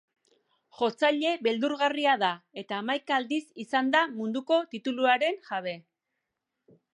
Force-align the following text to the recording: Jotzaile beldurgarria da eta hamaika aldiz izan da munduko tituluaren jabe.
Jotzaile 0.77 1.33
beldurgarria 1.47 2.15
da 2.23 2.29
eta 2.61 2.79
hamaika 2.85 3.19
aldiz 3.21 3.41
izan 3.65 3.93
da 3.97 4.01
munduko 4.15 4.59
tituluaren 4.73 5.39
jabe. 5.51 5.77